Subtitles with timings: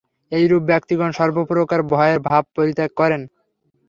[0.31, 3.21] এইরূপ ব্যক্তিগণ সর্বপ্রকার ভয়ের ভাব পরিত্যাগ করেন।